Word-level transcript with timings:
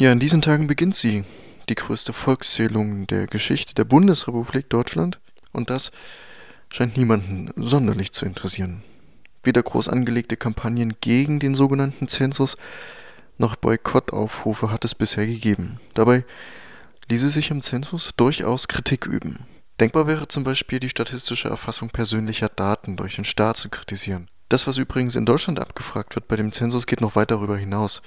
Ja, 0.00 0.12
in 0.12 0.20
diesen 0.20 0.42
Tagen 0.42 0.68
beginnt 0.68 0.94
sie, 0.94 1.24
die 1.68 1.74
größte 1.74 2.12
Volkszählung 2.12 3.08
der 3.08 3.26
Geschichte 3.26 3.74
der 3.74 3.82
Bundesrepublik 3.82 4.70
Deutschland. 4.70 5.18
Und 5.52 5.70
das 5.70 5.90
scheint 6.68 6.96
niemanden 6.96 7.50
sonderlich 7.56 8.12
zu 8.12 8.24
interessieren. 8.24 8.84
Weder 9.42 9.60
groß 9.60 9.88
angelegte 9.88 10.36
Kampagnen 10.36 10.94
gegen 11.00 11.40
den 11.40 11.56
sogenannten 11.56 12.06
Zensus 12.06 12.56
noch 13.38 13.56
Boykottaufrufe 13.56 14.70
hat 14.70 14.84
es 14.84 14.94
bisher 14.94 15.26
gegeben. 15.26 15.80
Dabei 15.94 16.24
ließe 17.08 17.28
sich 17.28 17.50
am 17.50 17.62
Zensus 17.62 18.12
durchaus 18.16 18.68
Kritik 18.68 19.04
üben. 19.04 19.46
Denkbar 19.80 20.06
wäre 20.06 20.28
zum 20.28 20.44
Beispiel 20.44 20.78
die 20.78 20.90
statistische 20.90 21.48
Erfassung 21.48 21.88
persönlicher 21.88 22.48
Daten 22.48 22.96
durch 22.96 23.16
den 23.16 23.24
Staat 23.24 23.56
zu 23.56 23.68
kritisieren. 23.68 24.28
Das, 24.48 24.68
was 24.68 24.78
übrigens 24.78 25.16
in 25.16 25.26
Deutschland 25.26 25.58
abgefragt 25.58 26.14
wird 26.14 26.28
bei 26.28 26.36
dem 26.36 26.52
Zensus, 26.52 26.86
geht 26.86 27.00
noch 27.00 27.16
weit 27.16 27.32
darüber 27.32 27.56
hinaus, 27.56 28.00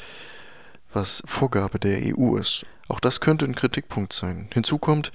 was 0.94 1.24
Vorgabe 1.26 1.80
der 1.80 2.00
EU 2.18 2.36
ist. 2.36 2.66
Auch 2.88 3.00
das 3.00 3.22
könnte 3.22 3.46
ein 3.46 3.56
Kritikpunkt 3.56 4.14
sein. 4.14 4.50
Hinzu 4.54 4.78
kommt 4.78 5.12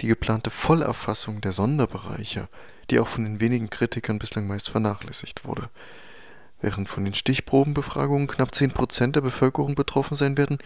die 0.00 0.08
geplante 0.08 0.50
Vollerfassung 0.50 1.40
der 1.40 1.52
Sonderbereiche, 1.52 2.48
die 2.90 3.00
auch 3.00 3.08
von 3.08 3.24
den 3.24 3.40
wenigen 3.40 3.70
Kritikern 3.70 4.18
bislang 4.18 4.46
meist 4.46 4.70
vernachlässigt 4.70 5.44
wurde. 5.44 5.70
Während 6.60 6.88
von 6.88 7.04
den 7.04 7.14
Stichprobenbefragungen 7.14 8.26
knapp 8.26 8.54
10 8.54 8.72
Prozent 8.72 9.16
der 9.16 9.20
Bevölkerung 9.20 9.74
betroffen 9.74 10.16
sein 10.16 10.36
werden, 10.36 10.58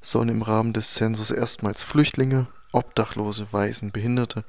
sollen 0.00 0.28
im 0.28 0.42
Rahmen 0.42 0.72
des 0.72 0.94
Zensus 0.94 1.30
erstmals 1.30 1.82
Flüchtlinge, 1.82 2.46
Obdachlose, 2.72 3.48
Waisen, 3.50 3.90
Behinderte, 3.90 4.44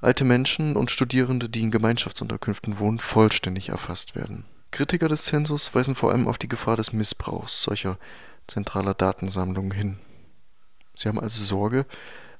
alte 0.00 0.24
Menschen 0.24 0.76
und 0.76 0.90
Studierende, 0.90 1.48
die 1.48 1.62
in 1.62 1.70
Gemeinschaftsunterkünften 1.70 2.78
wohnen, 2.78 2.98
vollständig 2.98 3.70
erfasst 3.70 4.14
werden. 4.14 4.44
Kritiker 4.70 5.08
des 5.08 5.24
Zensus 5.24 5.74
weisen 5.74 5.94
vor 5.94 6.12
allem 6.12 6.28
auf 6.28 6.38
die 6.38 6.48
Gefahr 6.48 6.76
des 6.76 6.92
Missbrauchs 6.92 7.62
solcher 7.62 7.98
zentraler 8.48 8.94
Datensammlungen 8.94 9.70
hin. 9.70 9.98
Sie 10.96 11.08
haben 11.08 11.20
also 11.20 11.42
Sorge, 11.44 11.86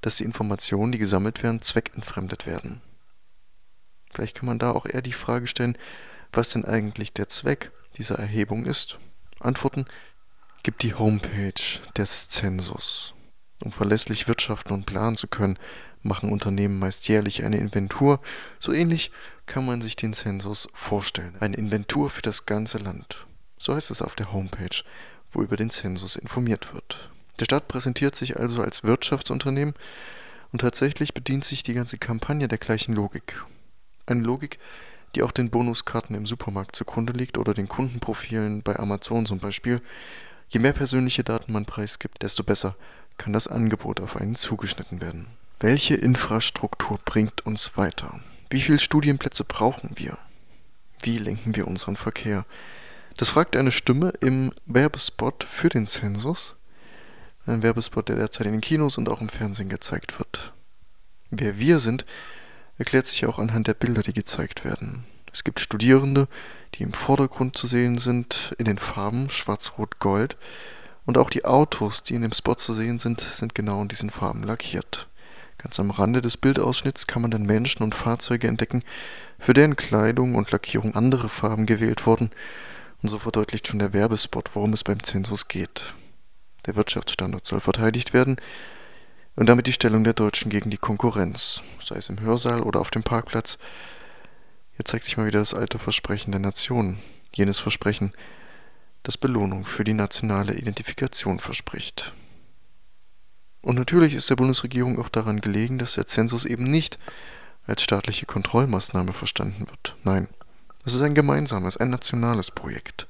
dass 0.00 0.16
die 0.16 0.24
Informationen, 0.24 0.92
die 0.92 0.98
gesammelt 0.98 1.42
werden, 1.42 1.62
zweckentfremdet 1.62 2.46
werden. 2.46 2.80
Vielleicht 4.12 4.36
kann 4.36 4.46
man 4.46 4.58
da 4.58 4.72
auch 4.72 4.86
eher 4.86 5.02
die 5.02 5.12
Frage 5.12 5.46
stellen, 5.46 5.78
was 6.32 6.50
denn 6.50 6.64
eigentlich 6.64 7.12
der 7.12 7.28
Zweck 7.28 7.72
dieser 7.96 8.18
Erhebung 8.18 8.64
ist. 8.64 8.98
Antworten 9.40 9.84
gibt 10.62 10.82
die 10.82 10.94
Homepage 10.94 11.80
des 11.96 12.28
Zensus. 12.28 13.14
Um 13.62 13.72
verlässlich 13.72 14.28
wirtschaften 14.28 14.72
und 14.72 14.86
planen 14.86 15.16
zu 15.16 15.28
können, 15.28 15.58
machen 16.02 16.30
Unternehmen 16.30 16.78
meist 16.78 17.08
jährlich 17.08 17.44
eine 17.44 17.58
Inventur. 17.58 18.20
So 18.58 18.72
ähnlich 18.72 19.10
kann 19.46 19.66
man 19.66 19.82
sich 19.82 19.96
den 19.96 20.14
Zensus 20.14 20.68
vorstellen. 20.74 21.36
Eine 21.40 21.56
Inventur 21.56 22.10
für 22.10 22.22
das 22.22 22.46
ganze 22.46 22.78
Land. 22.78 23.26
So 23.58 23.74
heißt 23.74 23.90
es 23.90 24.02
auf 24.02 24.14
der 24.14 24.32
Homepage, 24.32 24.84
wo 25.32 25.42
über 25.42 25.56
den 25.56 25.70
Zensus 25.70 26.16
informiert 26.16 26.74
wird. 26.74 27.10
Der 27.40 27.44
Staat 27.44 27.68
präsentiert 27.68 28.16
sich 28.16 28.38
also 28.38 28.62
als 28.62 28.82
Wirtschaftsunternehmen 28.82 29.74
und 30.52 30.60
tatsächlich 30.60 31.14
bedient 31.14 31.44
sich 31.44 31.62
die 31.62 31.74
ganze 31.74 31.98
Kampagne 31.98 32.48
der 32.48 32.58
gleichen 32.58 32.94
Logik. 32.94 33.44
Eine 34.06 34.22
Logik, 34.22 34.58
die 35.14 35.22
auch 35.22 35.32
den 35.32 35.50
Bonuskarten 35.50 36.16
im 36.16 36.26
Supermarkt 36.26 36.76
zugrunde 36.76 37.12
liegt 37.12 37.38
oder 37.38 37.54
den 37.54 37.68
Kundenprofilen 37.68 38.62
bei 38.62 38.78
Amazon 38.78 39.26
zum 39.26 39.38
Beispiel. 39.38 39.80
Je 40.48 40.60
mehr 40.60 40.72
persönliche 40.72 41.24
Daten 41.24 41.52
man 41.52 41.66
preisgibt, 41.66 42.22
desto 42.22 42.42
besser 42.42 42.74
kann 43.18 43.32
das 43.32 43.48
Angebot 43.48 44.00
auf 44.00 44.16
einen 44.16 44.36
zugeschnitten 44.36 45.00
werden. 45.00 45.26
Welche 45.60 45.94
Infrastruktur 45.94 46.98
bringt 47.04 47.44
uns 47.44 47.76
weiter? 47.76 48.20
Wie 48.50 48.60
viele 48.60 48.78
Studienplätze 48.78 49.44
brauchen 49.44 49.90
wir? 49.96 50.16
Wie 51.02 51.18
lenken 51.18 51.54
wir 51.56 51.66
unseren 51.66 51.96
Verkehr? 51.96 52.46
Das 53.18 53.30
fragt 53.30 53.56
eine 53.56 53.72
Stimme 53.72 54.12
im 54.20 54.52
Werbespot 54.64 55.42
für 55.42 55.68
den 55.68 55.88
Zensus. 55.88 56.54
Ein 57.46 57.64
Werbespot, 57.64 58.08
der 58.08 58.14
derzeit 58.14 58.46
in 58.46 58.52
den 58.52 58.60
Kinos 58.60 58.96
und 58.96 59.08
auch 59.08 59.20
im 59.20 59.28
Fernsehen 59.28 59.68
gezeigt 59.68 60.20
wird. 60.20 60.52
Wer 61.30 61.58
wir 61.58 61.80
sind, 61.80 62.06
erklärt 62.78 63.08
sich 63.08 63.26
auch 63.26 63.40
anhand 63.40 63.66
der 63.66 63.74
Bilder, 63.74 64.02
die 64.02 64.12
gezeigt 64.12 64.64
werden. 64.64 65.04
Es 65.32 65.42
gibt 65.42 65.58
Studierende, 65.58 66.28
die 66.76 66.84
im 66.84 66.92
Vordergrund 66.92 67.58
zu 67.58 67.66
sehen 67.66 67.98
sind, 67.98 68.54
in 68.56 68.66
den 68.66 68.78
Farben 68.78 69.28
Schwarz-Rot-Gold. 69.30 70.36
Und 71.04 71.18
auch 71.18 71.28
die 71.28 71.44
Autos, 71.44 72.04
die 72.04 72.14
in 72.14 72.22
dem 72.22 72.32
Spot 72.32 72.54
zu 72.54 72.72
sehen 72.72 73.00
sind, 73.00 73.20
sind 73.20 73.52
genau 73.52 73.82
in 73.82 73.88
diesen 73.88 74.10
Farben 74.10 74.44
lackiert. 74.44 75.08
Ganz 75.58 75.80
am 75.80 75.90
Rande 75.90 76.20
des 76.20 76.36
Bildausschnitts 76.36 77.08
kann 77.08 77.22
man 77.22 77.32
dann 77.32 77.46
Menschen 77.46 77.82
und 77.82 77.96
Fahrzeuge 77.96 78.46
entdecken, 78.46 78.84
für 79.40 79.54
deren 79.54 79.74
Kleidung 79.74 80.36
und 80.36 80.52
Lackierung 80.52 80.94
andere 80.94 81.28
Farben 81.28 81.66
gewählt 81.66 82.06
wurden. 82.06 82.30
Und 83.02 83.08
so 83.08 83.18
verdeutlicht 83.18 83.68
schon 83.68 83.78
der 83.78 83.92
Werbespot, 83.92 84.50
worum 84.54 84.72
es 84.72 84.84
beim 84.84 85.02
Zensus 85.02 85.48
geht. 85.48 85.94
Der 86.66 86.76
Wirtschaftsstandort 86.76 87.46
soll 87.46 87.60
verteidigt 87.60 88.12
werden 88.12 88.36
und 89.36 89.46
damit 89.46 89.68
die 89.68 89.72
Stellung 89.72 90.02
der 90.02 90.14
Deutschen 90.14 90.50
gegen 90.50 90.70
die 90.70 90.78
Konkurrenz, 90.78 91.62
sei 91.82 91.96
es 91.96 92.08
im 92.08 92.20
Hörsaal 92.20 92.62
oder 92.62 92.80
auf 92.80 92.90
dem 92.90 93.04
Parkplatz. 93.04 93.58
Hier 94.72 94.84
zeigt 94.84 95.04
sich 95.04 95.16
mal 95.16 95.26
wieder 95.26 95.38
das 95.38 95.54
alte 95.54 95.78
Versprechen 95.78 96.32
der 96.32 96.40
Nation, 96.40 96.98
jenes 97.34 97.58
Versprechen, 97.58 98.12
das 99.04 99.16
Belohnung 99.16 99.64
für 99.64 99.84
die 99.84 99.94
nationale 99.94 100.54
Identifikation 100.54 101.38
verspricht. 101.38 102.12
Und 103.60 103.76
natürlich 103.76 104.14
ist 104.14 104.28
der 104.28 104.36
Bundesregierung 104.36 104.98
auch 105.00 105.08
daran 105.08 105.40
gelegen, 105.40 105.78
dass 105.78 105.94
der 105.94 106.06
Zensus 106.06 106.44
eben 106.44 106.64
nicht 106.64 106.98
als 107.66 107.82
staatliche 107.82 108.26
Kontrollmaßnahme 108.26 109.12
verstanden 109.12 109.68
wird. 109.68 109.96
Nein, 110.02 110.28
es 110.88 110.94
ist 110.94 111.02
ein 111.02 111.14
gemeinsames, 111.14 111.76
ein 111.76 111.90
nationales 111.90 112.50
Projekt. 112.50 113.08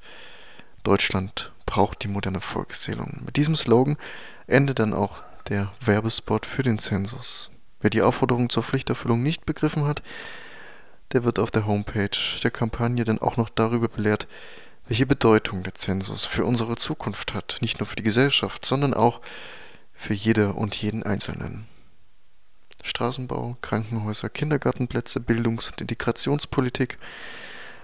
Deutschland 0.83 1.53
braucht 1.65 2.03
die 2.03 2.09
moderne 2.09 2.41
Volkszählung. 2.41 3.21
Mit 3.23 3.37
diesem 3.37 3.55
Slogan 3.55 3.95
endet 4.47 4.79
dann 4.79 4.93
auch 4.93 5.23
der 5.47 5.71
Werbespot 5.79 6.45
für 6.45 6.61
den 6.61 6.77
Zensus. 6.77 7.51
Wer 7.79 7.89
die 7.89 8.01
Aufforderung 8.01 8.49
zur 8.49 8.63
Pflichterfüllung 8.63 9.23
nicht 9.23 9.45
begriffen 9.45 9.85
hat, 9.85 10.03
der 11.13 11.23
wird 11.23 11.39
auf 11.39 11.51
der 11.51 11.67
Homepage 11.67 12.09
der 12.43 12.51
Kampagne 12.51 13.05
dann 13.05 13.19
auch 13.19 13.37
noch 13.37 13.47
darüber 13.47 13.87
belehrt, 13.87 14.27
welche 14.89 15.05
Bedeutung 15.05 15.63
der 15.63 15.73
Zensus 15.73 16.25
für 16.25 16.43
unsere 16.43 16.75
Zukunft 16.75 17.33
hat, 17.33 17.59
nicht 17.61 17.79
nur 17.79 17.87
für 17.87 17.95
die 17.95 18.03
Gesellschaft, 18.03 18.65
sondern 18.65 18.93
auch 18.93 19.21
für 19.93 20.13
jede 20.13 20.51
und 20.51 20.75
jeden 20.75 21.03
Einzelnen. 21.03 21.65
Straßenbau, 22.83 23.55
Krankenhäuser, 23.61 24.29
Kindergartenplätze, 24.29 25.21
Bildungs- 25.21 25.69
und 25.69 25.79
Integrationspolitik, 25.79 26.97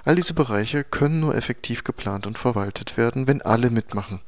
All 0.05 0.16
diese 0.16 0.35
Bereiche 0.35 0.83
können 0.83 1.19
nur 1.19 1.33
effektiv 1.33 1.83
geplant 1.83 2.27
und 2.27 2.38
verwaltet 2.38 2.95
werden, 2.95 3.27
wenn 3.27 3.41
alle 3.41 3.71
mitmachen. 3.71 4.21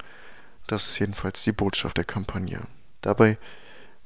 Das 0.65 0.87
ist 0.87 0.97
jedenfalls 0.97 1.43
die 1.43 1.51
Botschaft 1.51 1.97
der 1.97 2.03
Kampagne. 2.03 2.59
Dabei 3.01 3.37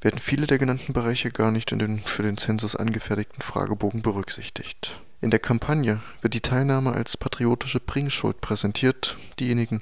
werden 0.01 0.19
viele 0.19 0.47
der 0.47 0.57
genannten 0.57 0.91
Bereiche 0.91 1.31
gar 1.31 1.49
nicht 1.49 1.71
in 1.71 1.79
den 1.79 1.99
für 1.99 2.23
den 2.23 2.37
Zensus 2.37 2.75
angefertigten 2.75 3.41
Fragebogen 3.41 4.01
berücksichtigt. 4.01 4.99
In 5.21 5.31
der 5.31 5.39
Kampagne 5.39 6.01
wird 6.21 6.33
die 6.33 6.41
Teilnahme 6.41 6.91
als 6.91 7.15
patriotische 7.15 7.79
Bringschuld 7.79 8.41
präsentiert, 8.41 9.15
diejenigen, 9.39 9.81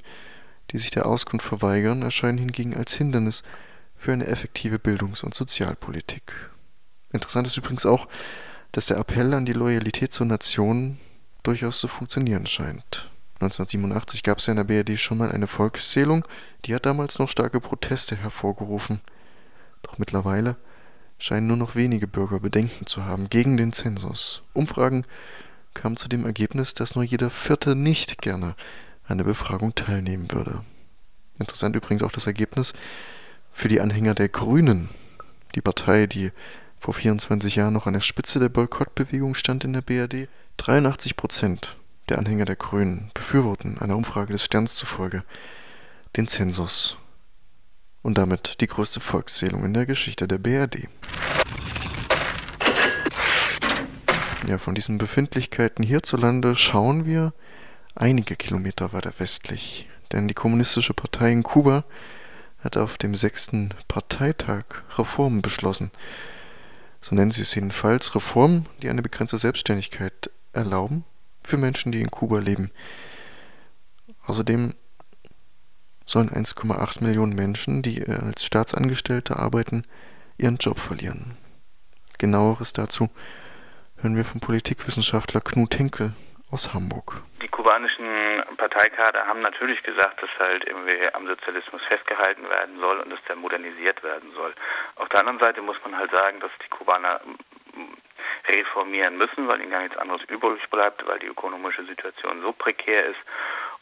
die 0.70 0.78
sich 0.78 0.92
der 0.92 1.08
Auskunft 1.08 1.48
verweigern, 1.48 2.04
erscheinen 2.04 2.38
hingegen 2.38 2.76
als 2.76 2.94
Hindernis 2.94 3.42
für 3.96 4.14
eine 4.14 4.28
effektive 4.28 4.78
Bildungs- 4.78 5.24
und 5.24 5.34
Sozialpolitik. 5.34 6.34
Interessant 7.12 7.48
ist 7.48 7.58
übrigens 7.58 7.88
auch, 7.88 8.08
dass 8.74 8.86
der 8.86 8.98
Appell 8.98 9.34
an 9.34 9.48
die 9.48 9.54
Loyalität 9.54 10.14
zur 10.14 10.28
Nation 10.28 11.00
durchaus 11.44 11.80
zu 11.80 11.88
funktionieren 11.88 12.46
scheint. 12.46 13.10
1987 13.42 14.24
gab 14.24 14.40
es 14.40 14.48
ja 14.48 14.52
in 14.52 14.58
der 14.58 14.64
BRD 14.66 15.00
schon 15.00 15.18
mal 15.18 15.32
eine 15.32 15.48
Volkszählung, 15.48 16.26
die 16.66 16.76
hat 16.76 16.86
damals 16.86 17.20
noch 17.20 17.30
starke 17.30 17.62
Proteste 17.62 18.18
hervorgerufen. 18.18 19.00
Doch 19.82 19.98
mittlerweile 19.98 20.58
scheinen 21.18 21.48
nur 21.48 21.58
noch 21.58 21.76
wenige 21.76 22.08
Bürger 22.08 22.40
Bedenken 22.40 22.86
zu 22.86 23.06
haben 23.06 23.30
gegen 23.30 23.56
den 23.56 23.72
Zensus. 23.72 24.42
Umfragen 24.54 25.06
kamen 25.74 25.98
zu 25.98 26.10
dem 26.10 26.26
Ergebnis, 26.26 26.74
dass 26.74 26.96
nur 26.96 27.04
jeder 27.04 27.30
Vierte 27.30 27.76
nicht 27.76 28.22
gerne 28.22 28.56
an 29.08 29.18
der 29.18 29.26
Befragung 29.26 29.74
teilnehmen 29.76 30.28
würde. 30.32 30.62
Interessant 31.40 31.76
übrigens 31.76 32.04
auch 32.04 32.12
das 32.12 32.28
Ergebnis 32.28 32.74
für 33.54 33.70
die 33.70 33.82
Anhänger 33.82 34.16
der 34.16 34.30
Grünen, 34.30 34.90
die 35.56 35.62
Partei, 35.62 36.08
die 36.08 36.32
vor 36.78 36.94
24 36.94 37.56
Jahren 37.56 37.74
noch 37.74 37.88
an 37.88 37.94
der 37.94 38.02
Spitze 38.02 38.40
der 38.40 38.50
Boykottbewegung 38.50 39.36
stand 39.36 39.64
in 39.64 39.74
der 39.74 39.82
BRD. 39.82 40.28
83 40.60 41.16
Prozent 41.16 41.78
der 42.10 42.18
Anhänger 42.18 42.44
der 42.44 42.58
Grünen 42.58 43.12
befürworten 43.14 43.78
einer 43.80 43.96
Umfrage 43.96 44.34
des 44.34 44.44
Sterns 44.44 44.76
zufolge 44.76 45.24
den 46.18 46.28
Zensus 46.28 46.98
und 48.02 48.18
damit 48.18 48.60
die 48.60 48.68
größte 48.68 49.00
Volkszählung 49.00 49.64
in 49.64 49.74
der 49.74 49.86
Geschichte 49.86 50.28
der 50.28 50.38
BRD. 50.38 50.90
Ja, 54.48 54.58
von 54.58 54.76
diesen 54.76 54.98
Befindlichkeiten 54.98 55.84
hierzulande 55.84 56.56
schauen 56.56 57.06
wir 57.06 57.34
einige 57.96 58.36
Kilometer 58.36 58.92
weiter 58.92 59.14
westlich, 59.18 59.88
denn 60.12 60.28
die 60.28 60.34
Kommunistische 60.34 60.94
Partei 60.94 61.32
in 61.32 61.44
Kuba 61.44 61.86
hat 62.64 62.76
auf 62.76 62.98
dem 62.98 63.16
sechsten 63.16 63.70
Parteitag 63.88 64.66
Reformen 64.98 65.42
beschlossen. 65.42 65.92
So 67.00 67.16
nennen 67.16 67.32
sie 67.32 67.44
es 67.44 67.56
jedenfalls 67.56 68.14
Reformen, 68.14 68.66
die 68.82 68.90
eine 68.90 69.02
begrenzte 69.02 69.38
Selbstständigkeit 69.38 70.30
erlauben 70.54 71.06
für 71.44 71.58
Menschen, 71.58 71.92
die 71.92 72.02
in 72.02 72.12
Kuba 72.12 72.40
leben. 72.40 72.72
Außerdem 74.26 74.74
sollen 76.06 76.30
1,8 76.30 77.04
Millionen 77.04 77.36
Menschen, 77.36 77.82
die 77.82 78.04
als 78.08 78.46
Staatsangestellte 78.46 79.38
arbeiten, 79.38 79.84
ihren 80.38 80.58
Job 80.58 80.80
verlieren. 80.80 81.38
Genaueres 82.18 82.74
dazu 82.74 83.10
hören 84.02 84.16
wir 84.16 84.26
vom 84.26 84.42
Politikwissenschaftler 84.42 85.42
Knut 85.42 85.78
Henkel 85.78 86.14
aus 86.52 86.74
Hamburg. 86.74 87.22
Die 87.42 87.48
kubanischen 87.48 88.06
Parteikader 88.58 89.26
haben 89.26 89.42
natürlich 89.42 89.82
gesagt, 89.84 90.22
dass 90.22 90.30
halt 90.40 90.66
irgendwie 90.66 91.14
am 91.14 91.26
Sozialismus 91.26 91.82
festgehalten 91.88 92.44
werden 92.50 92.80
soll 92.80 93.00
und 93.00 93.10
dass 93.10 93.20
der 93.28 93.36
modernisiert 93.36 94.04
werden 94.04 94.32
soll. 94.34 94.54
Auf 94.96 95.10
der 95.10 95.20
anderen 95.20 95.40
Seite 95.40 95.62
muss 95.62 95.78
man 95.84 95.96
halt 95.96 96.12
sagen, 96.12 96.40
dass 96.40 96.52
die 96.64 96.70
Kubaner 96.70 97.22
reformieren 98.50 99.18
müssen, 99.18 99.48
weil 99.48 99.62
ihnen 99.62 99.72
gar 99.72 99.82
nichts 99.82 99.98
anderes 99.98 100.24
übrig 100.28 100.62
bleibt, 100.70 101.06
weil 101.08 101.20
die 101.20 101.28
ökonomische 101.28 101.84
Situation 101.86 102.42
so 102.42 102.52
prekär 102.52 103.06
ist 103.06 103.20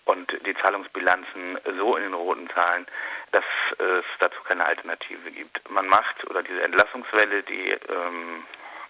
und 0.05 0.31
die 0.45 0.55
Zahlungsbilanzen 0.55 1.59
so 1.77 1.95
in 1.97 2.03
den 2.03 2.13
roten 2.13 2.49
Zahlen, 2.51 2.85
dass 3.31 3.43
es 3.77 4.05
dazu 4.19 4.41
keine 4.43 4.65
Alternative 4.65 5.31
gibt. 5.31 5.69
Man 5.69 5.87
macht 5.87 6.23
oder 6.29 6.43
diese 6.43 6.61
Entlassungswelle, 6.63 7.43
die 7.43 7.71
ähm, 7.71 8.43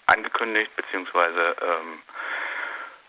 angekündigt 0.06 0.72
bzw. 0.76 1.20
Ähm, 1.62 2.02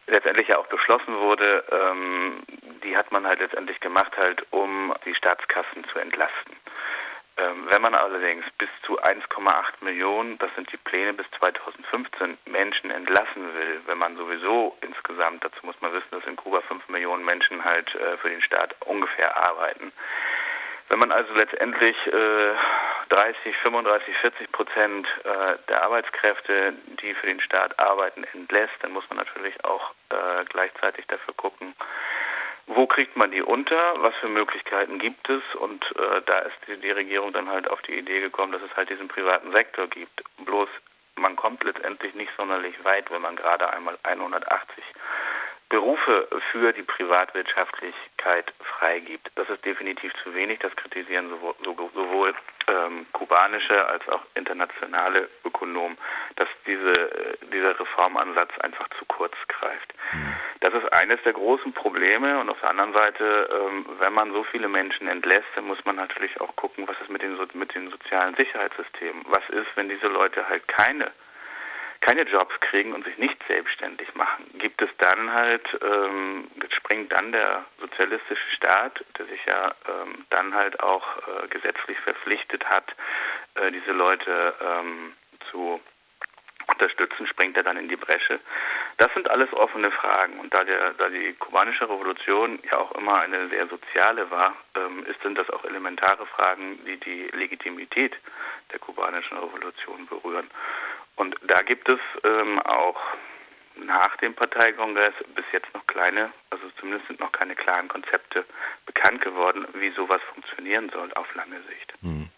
letztendlich 0.07 0.49
ja 0.49 0.59
auch 0.59 0.67
beschlossen 0.67 1.19
wurde, 1.19 1.65
ähm, 1.71 2.43
die 2.83 2.97
hat 2.97 3.13
man 3.13 3.27
halt 3.27 3.41
letztendlich 3.41 3.79
gemacht, 3.81 4.17
halt 4.17 4.45
um 4.51 4.95
die 5.05 5.15
Staatskassen 5.15 5.85
zu 5.93 5.99
entlasten. 5.99 6.57
Ähm, 7.39 7.69
wenn 7.71 7.83
man 7.83 7.95
allerdings 7.95 8.45
bis 8.59 8.69
zu 8.83 9.01
1,8 9.01 9.85
Millionen, 9.85 10.39
das 10.39 10.53
sind 10.57 10.73
die 10.73 10.77
Pläne 10.77 11.13
bis 11.13 11.27
2015, 11.39 12.37
Menschen 12.47 12.91
entlassen 12.91 13.55
will, 13.55 13.81
wenn 13.87 13.99
man 13.99 14.17
sowieso 14.17 14.77
insgesamt, 14.81 15.45
dazu 15.45 15.65
muss 15.65 15.81
man 15.81 15.93
wissen, 15.93 16.11
dass 16.11 16.25
in 16.27 16.35
Kuba 16.35 16.61
5 16.63 16.89
Millionen 16.89 17.25
Menschen 17.25 17.65
halt 17.65 17.95
äh, 17.95 18.17
für 18.19 18.29
den 18.29 18.43
Staat 18.43 18.75
ungefähr 18.87 19.37
arbeiten. 19.37 19.93
Wenn 20.89 20.99
man 20.99 21.13
also 21.13 21.33
letztendlich 21.35 21.97
äh, 22.07 22.55
30, 23.11 23.57
35, 23.63 24.17
40 24.17 24.53
Prozent 24.53 25.07
äh, 25.25 25.57
der 25.69 25.83
Arbeitskräfte, 25.83 26.73
die 27.03 27.15
für 27.15 27.27
den 27.27 27.41
Staat 27.41 27.79
arbeiten, 27.79 28.25
entlässt, 28.33 28.75
dann 28.81 28.93
muss 28.93 29.09
man 29.11 29.19
natürlich 29.19 29.65
auch 29.65 29.93
äh, 30.11 30.45
gleichzeitig 30.49 31.07
dafür 31.07 31.35
gucken, 31.35 31.75
wo 32.69 32.87
kriegt 32.87 33.17
man 33.17 33.31
die 33.31 33.43
unter, 33.43 33.95
was 34.03 34.15
für 34.17 34.29
Möglichkeiten 34.29 34.99
gibt 34.99 35.29
es 35.29 35.43
und 35.57 35.85
äh, 35.97 36.23
da 36.27 36.39
ist 36.41 36.57
die, 36.67 36.77
die, 36.77 36.91
Regierung 36.91 37.33
dann 37.33 37.49
halt 37.49 37.69
auf 37.69 37.81
die 37.83 37.99
Idee 37.99 38.21
gekommen, 38.21 38.53
dass 38.53 38.63
es 38.63 38.77
halt 38.77 38.91
diesen 38.91 39.09
privaten 39.09 39.53
Sektor 39.53 39.89
gibt. 39.89 40.23
Bloß 40.45 40.69
man 41.17 41.35
kommt 41.35 41.65
letztendlich 41.65 42.15
nicht 42.15 42.31
sonderlich 42.37 42.75
weit, 42.85 43.11
wenn 43.11 43.23
man 43.23 43.37
gerade 43.37 43.73
einmal 43.73 43.99
180 44.03 44.85
Berufe 45.69 46.29
für 46.51 46.73
die 46.73 46.83
Privatwirtschaftlichkeit 46.83 48.53
freigibt. 48.61 49.31
Das 49.35 49.51
ist 49.51 49.65
definitiv 49.65 50.13
zu 50.23 50.35
wenig. 50.35 50.61
Das 50.61 50.75
kritisieren 50.77 51.29
sowohl, 51.29 51.55
sowohl 51.95 52.35
ähm, 52.69 53.07
kubanische 53.13 53.87
als 53.87 54.09
auch 54.09 54.23
internationale 54.35 55.29
Ökonomen, 55.45 55.99
dass 56.37 56.49
diese, 56.67 56.93
äh, 56.93 57.37
dieser 57.53 57.79
Reformansatz 57.79 58.51
einfach 58.61 58.89
zu 58.99 59.05
kurz 59.07 59.35
greift. 59.49 59.95
Mhm. 60.13 60.35
Das 60.61 60.73
ist 60.73 60.93
eines 60.97 61.23
der 61.25 61.35
großen 61.35 61.73
Probleme. 61.75 62.41
Und 62.41 62.49
auf 62.49 62.61
der 62.61 62.71
anderen 62.71 62.95
Seite, 62.95 63.49
ähm, 63.53 63.87
wenn 64.01 64.15
man 64.15 64.33
so 64.33 64.45
viele 64.45 64.69
Menschen 64.69 65.07
entlässt, 65.07 65.49
dann 65.55 65.67
muss 65.67 65.85
man 65.85 65.97
natürlich 65.97 66.41
auch 66.41 66.57
gucken, 66.57 66.89
was 66.89 66.99
ist 67.01 67.11
mit 67.11 67.21
den, 67.21 67.39
mit 67.55 67.75
den 67.75 67.91
sozialen 67.91 68.35
Sicherheitssystemen. 68.37 69.25
Was 69.27 69.49
ist, 69.51 69.69
wenn 69.75 69.91
diese 69.91 70.09
Leute 70.09 70.49
halt 70.49 70.67
keine 70.67 71.13
keine 72.01 72.23
Jobs 72.23 72.55
kriegen 72.61 72.93
und 72.93 73.05
sich 73.05 73.19
nicht 73.19 73.37
selbstständig 73.47 74.15
machen, 74.15 74.47
gibt 74.59 74.81
es 74.83 74.91
dann 74.99 75.33
halt, 75.33 75.67
ähm, 75.83 76.51
springt 76.71 77.13
dann 77.13 77.33
der 77.33 77.65
sozialistische 77.81 78.51
Staat, 78.57 79.05
der 79.19 79.27
sich 79.27 79.45
ja 79.47 79.75
ähm, 79.89 80.25
dann 80.31 80.55
halt 80.55 80.81
auch 80.81 81.05
äh, 81.17 81.49
gesetzlich 81.49 81.99
verpflichtet 82.01 82.65
hat, 82.67 82.95
äh, 83.55 83.71
diese 83.73 83.93
Leute 83.93 84.55
ähm, 84.61 85.13
zu 85.51 85.81
unterstützen, 86.69 87.27
springt 87.27 87.57
er 87.57 87.63
dann 87.63 87.77
in 87.77 87.89
die 87.89 87.97
Bresche. 87.97 88.41
Das 88.99 89.13
sind 89.15 89.31
alles 89.31 89.53
offene 89.53 89.91
Fragen. 89.91 90.39
Und 90.39 90.53
da, 90.53 90.65
der, 90.65 90.93
da 90.95 91.09
die 91.09 91.33
kubanische 91.35 91.85
Revolution 91.89 92.59
ja 92.71 92.79
auch 92.79 92.93
immer 92.93 93.19
eine 93.21 93.49
sehr 93.49 93.67
soziale 93.67 94.31
war, 94.31 94.55
ähm, 94.77 95.05
ist, 95.07 95.21
sind 95.23 95.39
das 95.39 95.49
auch 95.51 95.65
elementare 95.65 96.27
Fragen, 96.27 96.79
die 96.85 96.99
die 96.99 97.29
Legitimität 97.33 98.15
der 98.73 98.79
kubanischen 98.79 99.39
Revolution 99.39 100.07
berühren. 100.07 100.51
Und 101.19 101.35
da 101.47 101.63
gibt 101.63 101.89
es 101.89 101.99
ähm, 102.25 102.61
auch 102.61 102.97
nach 103.85 104.17
dem 104.19 104.35
Parteikongress 104.35 105.15
bis 105.35 105.45
jetzt 105.53 105.73
noch 105.75 105.87
kleine, 105.87 106.31
also 106.51 106.65
zumindest 106.79 107.09
sind 107.09 107.21
noch 107.21 107.33
keine 107.33 107.55
klaren 107.55 107.89
Konzepte 107.89 108.45
bekannt 108.87 109.21
geworden, 109.21 109.67
wie 109.75 109.91
sowas 109.91 110.21
funktionieren 110.33 110.91
soll 110.93 111.13
auf 111.15 111.27
lange 111.35 111.57
Sicht. 111.69 111.93
Hm. 112.03 112.29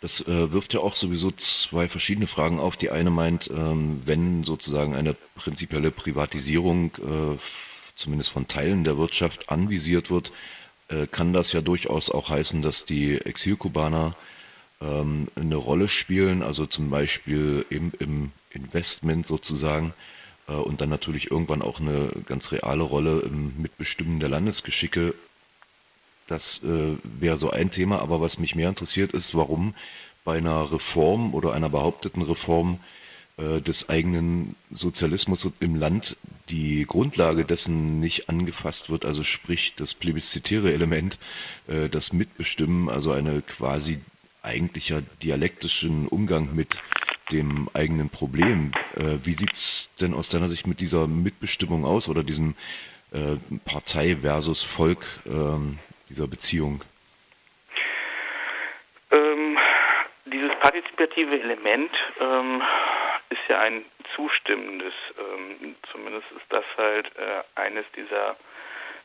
Das 0.00 0.20
äh, 0.20 0.52
wirft 0.52 0.74
ja 0.74 0.80
auch 0.80 0.96
sowieso 0.96 1.30
zwei 1.32 1.88
verschiedene 1.88 2.26
Fragen 2.26 2.60
auf. 2.60 2.76
Die 2.76 2.90
eine 2.90 3.10
meint, 3.10 3.48
ähm, 3.48 4.02
wenn 4.04 4.44
sozusagen 4.44 4.94
eine 4.94 5.16
prinzipielle 5.34 5.90
Privatisierung 5.90 6.92
äh, 6.98 7.38
zumindest 7.94 8.30
von 8.30 8.48
Teilen 8.48 8.84
der 8.84 8.98
Wirtschaft 8.98 9.48
anvisiert 9.48 10.10
wird, 10.10 10.32
äh, 10.88 11.06
kann 11.06 11.32
das 11.32 11.52
ja 11.52 11.62
durchaus 11.62 12.10
auch 12.10 12.28
heißen, 12.28 12.60
dass 12.60 12.84
die 12.84 13.18
Exilkubaner 13.18 14.14
ähm, 14.80 15.28
eine 15.36 15.56
Rolle 15.56 15.88
spielen, 15.88 16.42
also 16.42 16.66
zum 16.66 16.90
Beispiel 16.90 17.64
im, 17.70 17.92
im 17.98 18.32
Investment 18.50 19.26
sozusagen 19.26 19.94
äh, 20.48 20.52
und 20.52 20.80
dann 20.80 20.88
natürlich 20.88 21.30
irgendwann 21.30 21.62
auch 21.62 21.80
eine 21.80 22.10
ganz 22.26 22.52
reale 22.52 22.82
Rolle 22.82 23.20
im 23.20 23.60
Mitbestimmen 23.60 24.20
der 24.20 24.28
Landesgeschicke. 24.28 25.14
Das 26.26 26.60
äh, 26.62 26.96
wäre 27.02 27.36
so 27.36 27.50
ein 27.50 27.70
Thema, 27.70 28.00
aber 28.00 28.20
was 28.20 28.38
mich 28.38 28.54
mehr 28.54 28.68
interessiert 28.68 29.12
ist, 29.12 29.34
warum 29.34 29.74
bei 30.24 30.38
einer 30.38 30.72
Reform 30.72 31.34
oder 31.34 31.52
einer 31.52 31.68
behaupteten 31.68 32.22
Reform 32.22 32.80
äh, 33.36 33.60
des 33.60 33.88
eigenen 33.88 34.56
Sozialismus 34.70 35.46
im 35.60 35.76
Land 35.76 36.16
die 36.48 36.84
Grundlage 36.86 37.44
dessen 37.44 38.00
nicht 38.00 38.28
angefasst 38.28 38.90
wird, 38.90 39.04
also 39.04 39.22
sprich 39.22 39.74
das 39.76 39.92
plebiszitäre 39.94 40.72
Element, 40.72 41.18
äh, 41.66 41.88
das 41.88 42.12
Mitbestimmen, 42.12 42.88
also 42.88 43.12
eine 43.12 43.42
quasi 43.42 44.00
eigentlicher 44.44 45.02
dialektischen 45.22 46.06
Umgang 46.08 46.54
mit 46.54 46.80
dem 47.32 47.68
eigenen 47.74 48.10
Problem. 48.10 48.72
Äh, 48.96 49.18
wie 49.24 49.32
sieht's 49.32 49.90
denn 50.00 50.14
aus 50.14 50.28
deiner 50.28 50.48
Sicht 50.48 50.66
mit 50.66 50.80
dieser 50.80 51.06
Mitbestimmung 51.06 51.84
aus 51.84 52.08
oder 52.08 52.22
diesem 52.22 52.54
äh, 53.12 53.36
Partei 53.64 54.16
versus 54.20 54.62
Volk 54.62 55.04
ähm, 55.26 55.78
dieser 56.08 56.28
Beziehung? 56.28 56.82
Ähm, 59.10 59.58
dieses 60.26 60.50
partizipative 60.60 61.40
Element 61.40 61.90
ähm, 62.20 62.62
ist 63.30 63.48
ja 63.48 63.60
ein 63.60 63.84
zustimmendes. 64.14 64.92
Ähm, 65.18 65.76
zumindest 65.92 66.26
ist 66.32 66.46
das 66.50 66.64
halt 66.76 67.06
äh, 67.16 67.60
eines 67.60 67.84
dieser, 67.96 68.36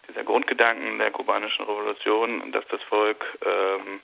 dieser 0.09 0.23
Grundgedanken 0.23 0.99
der 0.99 1.11
kubanischen 1.11 1.65
Revolution, 1.65 2.51
dass 2.51 2.67
das 2.67 2.81
Volk 2.83 3.25
ähm, 3.45 4.01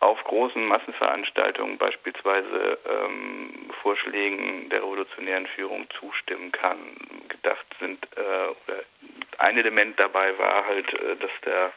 auf 0.00 0.22
großen 0.24 0.64
Massenveranstaltungen 0.66 1.76
beispielsweise 1.76 2.78
ähm, 2.88 3.70
Vorschlägen 3.82 4.68
der 4.70 4.82
revolutionären 4.82 5.46
Führung 5.48 5.86
zustimmen 5.98 6.50
kann. 6.52 6.78
Gedacht 7.28 7.66
sind, 7.78 8.02
äh, 8.16 8.74
ein 9.38 9.58
Element 9.58 10.00
dabei 10.00 10.36
war 10.38 10.66
halt, 10.66 10.92
äh, 10.94 11.16
dass 11.16 11.30
der 11.44 11.72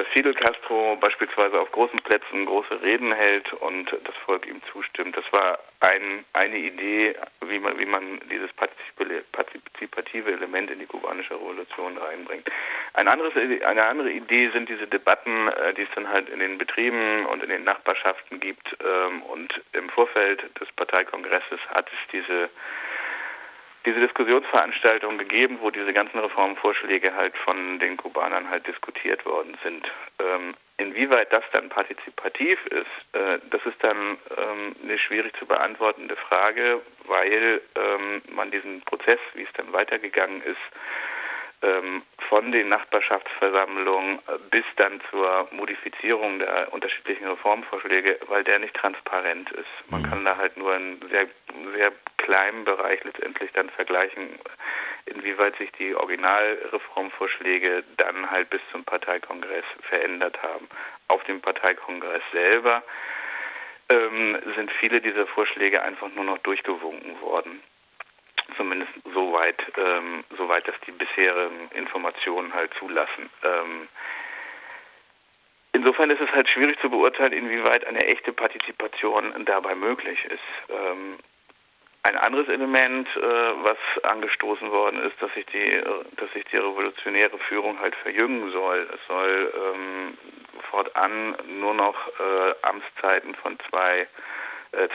dass 0.00 0.08
Fidel 0.14 0.32
Castro 0.32 0.96
beispielsweise 0.96 1.60
auf 1.60 1.70
großen 1.72 1.98
Plätzen 1.98 2.46
große 2.46 2.80
Reden 2.80 3.12
hält 3.12 3.52
und 3.52 3.84
das 4.04 4.16
Volk 4.24 4.46
ihm 4.46 4.62
zustimmt. 4.72 5.14
Das 5.14 5.26
war 5.30 5.58
ein, 5.80 6.24
eine 6.32 6.56
Idee, 6.56 7.14
wie 7.46 7.58
man, 7.58 7.78
wie 7.78 7.84
man 7.84 8.18
dieses 8.30 8.50
partizipative 9.32 10.32
Element 10.32 10.70
in 10.70 10.78
die 10.78 10.86
kubanische 10.86 11.34
Revolution 11.34 11.98
reinbringt. 11.98 12.50
Ein 12.94 13.08
anderes, 13.08 13.34
eine 13.36 13.84
andere 13.84 14.10
Idee 14.10 14.48
sind 14.54 14.70
diese 14.70 14.86
Debatten, 14.86 15.48
äh, 15.48 15.74
die 15.74 15.82
es 15.82 15.90
dann 15.94 16.08
halt 16.08 16.30
in 16.30 16.38
den 16.38 16.56
Betrieben 16.56 17.26
und 17.26 17.42
in 17.42 17.50
den 17.50 17.64
Nachbarschaften 17.64 18.40
gibt. 18.40 18.74
Ähm, 18.82 19.22
und 19.24 19.60
im 19.74 19.90
Vorfeld 19.90 20.42
des 20.58 20.72
Parteikongresses 20.76 21.60
hat 21.74 21.88
es 21.88 22.10
diese 22.12 22.48
diese 23.86 24.00
Diskussionsveranstaltung 24.00 25.18
gegeben, 25.18 25.58
wo 25.60 25.70
diese 25.70 25.92
ganzen 25.92 26.18
Reformvorschläge 26.18 27.14
halt 27.14 27.36
von 27.38 27.78
den 27.78 27.96
Kubanern 27.96 28.50
halt 28.50 28.66
diskutiert 28.66 29.24
worden 29.24 29.56
sind. 29.62 29.90
Ähm, 30.18 30.54
inwieweit 30.76 31.32
das 31.32 31.44
dann 31.52 31.68
partizipativ 31.68 32.58
ist, 32.66 33.14
äh, 33.14 33.38
das 33.50 33.64
ist 33.64 33.82
dann 33.82 34.18
ähm, 34.36 34.76
eine 34.82 34.98
schwierig 34.98 35.34
zu 35.38 35.46
beantwortende 35.46 36.16
Frage, 36.16 36.80
weil 37.06 37.62
ähm, 37.74 38.22
man 38.34 38.50
diesen 38.50 38.82
Prozess, 38.82 39.20
wie 39.34 39.42
es 39.42 39.52
dann 39.54 39.72
weitergegangen 39.72 40.42
ist, 40.42 40.58
von 42.30 42.52
den 42.52 42.68
Nachbarschaftsversammlungen 42.68 44.20
bis 44.50 44.64
dann 44.76 45.00
zur 45.10 45.48
Modifizierung 45.50 46.38
der 46.38 46.72
unterschiedlichen 46.72 47.26
Reformvorschläge, 47.26 48.18
weil 48.28 48.44
der 48.44 48.60
nicht 48.60 48.74
transparent 48.74 49.50
ist. 49.50 49.90
Man 49.90 50.02
mhm. 50.02 50.06
kann 50.06 50.24
da 50.24 50.36
halt 50.36 50.56
nur 50.56 50.72
einen 50.72 51.00
sehr, 51.10 51.26
sehr 51.74 51.92
kleinen 52.18 52.64
Bereich 52.64 53.02
letztendlich 53.04 53.50
dann 53.52 53.68
vergleichen, 53.70 54.38
inwieweit 55.06 55.56
sich 55.56 55.72
die 55.72 55.94
Originalreformvorschläge 55.94 57.84
dann 57.96 58.30
halt 58.30 58.48
bis 58.48 58.60
zum 58.70 58.84
Parteikongress 58.84 59.64
verändert 59.88 60.40
haben. 60.42 60.68
Auf 61.08 61.24
dem 61.24 61.40
Parteikongress 61.40 62.22
selber 62.32 62.82
ähm, 63.92 64.38
sind 64.54 64.70
viele 64.78 65.00
dieser 65.00 65.26
Vorschläge 65.26 65.82
einfach 65.82 66.08
nur 66.14 66.24
noch 66.24 66.38
durchgewunken 66.38 67.20
worden 67.20 67.60
zumindest 68.56 68.92
so 69.14 69.32
weit, 69.32 69.60
ähm, 69.76 70.24
so 70.36 70.48
weit, 70.48 70.66
dass 70.68 70.74
die 70.86 70.92
bisherigen 70.92 71.70
Informationen 71.74 72.52
halt 72.54 72.72
zulassen. 72.78 73.30
Ähm, 73.44 73.88
insofern 75.72 76.10
ist 76.10 76.20
es 76.20 76.30
halt 76.32 76.48
schwierig 76.48 76.78
zu 76.80 76.90
beurteilen, 76.90 77.32
inwieweit 77.32 77.86
eine 77.86 78.00
echte 78.00 78.32
Partizipation 78.32 79.44
dabei 79.44 79.74
möglich 79.74 80.24
ist. 80.24 80.70
Ähm, 80.70 81.18
ein 82.02 82.16
anderes 82.16 82.48
Element, 82.48 83.08
äh, 83.14 83.20
was 83.20 84.04
angestoßen 84.04 84.70
worden 84.70 85.02
ist, 85.02 85.20
dass 85.20 85.32
sich 85.34 85.44
die, 85.46 85.82
dass 86.16 86.32
sich 86.32 86.44
die 86.46 86.56
revolutionäre 86.56 87.38
Führung 87.38 87.78
halt 87.78 87.94
verjüngen 87.96 88.50
soll. 88.52 88.88
Es 88.94 89.06
soll 89.06 89.52
ähm, 89.54 90.18
fortan 90.70 91.36
nur 91.60 91.74
noch 91.74 91.94
äh, 92.08 92.54
Amtszeiten 92.62 93.34
von 93.34 93.58
zwei 93.68 94.06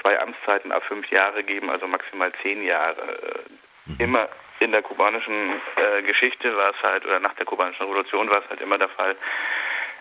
zwei 0.02 0.20
Amtszeiten 0.20 0.72
ab 0.72 0.84
fünf 0.84 1.10
Jahre 1.10 1.44
geben, 1.44 1.70
also 1.70 1.88
maximal 1.88 2.32
zehn 2.42 2.64
Jahre. 2.64 3.02
Äh, 3.02 3.92
mhm. 3.92 3.96
Immer 4.00 4.30
in 4.60 4.72
der 4.72 4.82
kubanischen 4.82 5.62
äh, 5.76 6.02
Geschichte 6.04 6.56
war 6.56 6.70
es 6.70 6.82
halt, 6.82 7.06
oder 7.06 7.20
nach 7.20 7.34
der 7.34 7.46
kubanischen 7.46 7.86
Revolution 7.86 8.30
war 8.30 8.42
es 8.44 8.50
halt 8.50 8.62
immer 8.62 8.78
der 8.78 8.90
Fall, 8.90 9.16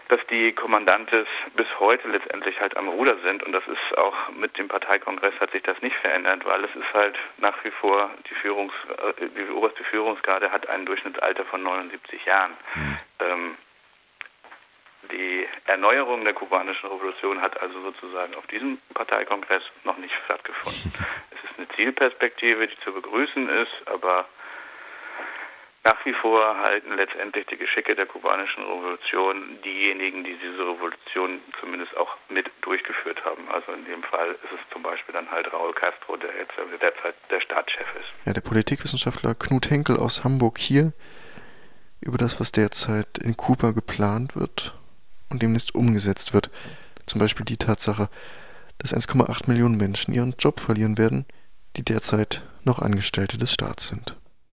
dass 0.08 0.20
die 0.28 0.52
Kommandantes 0.52 1.26
bis 1.56 1.66
heute 1.80 2.08
letztendlich 2.08 2.60
halt 2.60 2.76
am 2.76 2.88
Ruder 2.88 3.16
sind 3.24 3.42
und 3.42 3.52
das 3.52 3.66
ist 3.66 3.98
auch 3.98 4.14
mit 4.30 4.56
dem 4.58 4.68
Parteikongress 4.68 5.34
hat 5.40 5.50
sich 5.52 5.62
das 5.62 5.80
nicht 5.80 5.96
verändert, 5.96 6.44
weil 6.44 6.62
es 6.64 6.74
ist 6.76 6.92
halt 6.92 7.16
nach 7.38 7.64
wie 7.64 7.70
vor 7.70 8.10
die 8.28 8.34
Führungs 8.34 8.74
äh, 9.18 9.28
die 9.28 9.50
oberste 9.50 9.82
Führungsgarde 9.84 10.50
hat 10.50 10.68
ein 10.68 10.84
Durchschnittsalter 10.86 11.44
von 11.46 11.62
79 11.62 12.24
Jahren. 12.26 12.52
Mhm. 12.74 12.98
Ähm, 13.20 13.56
Erneuerung 15.66 16.24
der 16.24 16.34
kubanischen 16.34 16.88
Revolution 16.88 17.40
hat 17.40 17.60
also 17.60 17.80
sozusagen 17.80 18.34
auf 18.34 18.46
diesem 18.48 18.78
Parteikongress 18.92 19.62
noch 19.84 19.96
nicht 19.96 20.14
stattgefunden. 20.26 20.92
es 21.30 21.50
ist 21.50 21.58
eine 21.58 21.68
Zielperspektive, 21.76 22.66
die 22.68 22.78
zu 22.80 22.92
begrüßen 22.92 23.48
ist, 23.48 23.72
aber 23.86 24.26
nach 25.84 26.04
wie 26.04 26.14
vor 26.14 26.58
halten 26.58 26.96
letztendlich 26.96 27.46
die 27.46 27.56
Geschicke 27.56 27.94
der 27.94 28.06
kubanischen 28.06 28.62
Revolution 28.64 29.58
diejenigen, 29.64 30.24
die 30.24 30.36
diese 30.36 30.60
Revolution 30.60 31.40
zumindest 31.60 31.96
auch 31.96 32.16
mit 32.28 32.50
durchgeführt 32.62 33.22
haben. 33.24 33.50
Also 33.50 33.72
in 33.72 33.84
dem 33.84 34.02
Fall 34.02 34.30
ist 34.30 34.52
es 34.52 34.72
zum 34.72 34.82
Beispiel 34.82 35.12
dann 35.12 35.30
halt 35.30 35.46
Raúl 35.52 35.74
Castro, 35.74 36.16
der 36.16 36.30
jetzt 36.36 36.52
derzeit 36.80 37.14
der 37.30 37.40
Staatschef 37.40 37.86
ist. 38.00 38.26
Ja, 38.26 38.32
der 38.32 38.40
Politikwissenschaftler 38.40 39.34
Knut 39.34 39.70
Henkel 39.70 39.96
aus 39.98 40.24
Hamburg 40.24 40.58
hier 40.58 40.92
über 42.00 42.18
das, 42.18 42.40
was 42.40 42.52
derzeit 42.52 43.18
in 43.22 43.36
Kuba 43.36 43.72
geplant 43.72 44.36
wird 44.36 44.74
und 45.34 45.42
demnächst 45.42 45.74
umgesetzt 45.74 46.32
wird. 46.32 46.50
Zum 47.06 47.18
Beispiel 47.18 47.44
die 47.44 47.58
Tatsache, 47.58 48.08
dass 48.78 48.94
1,8 48.94 49.48
Millionen 49.48 49.76
Menschen 49.76 50.14
ihren 50.14 50.34
Job 50.38 50.60
verlieren 50.60 50.96
werden, 50.96 51.26
die 51.76 51.84
derzeit 51.84 52.42
noch 52.62 52.78
Angestellte 52.78 53.36
des 53.36 53.52
Staats 53.52 53.88
sind. 53.88 54.16